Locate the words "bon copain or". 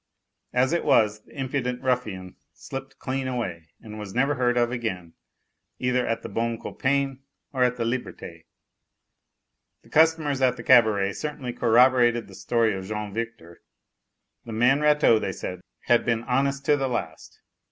6.27-7.61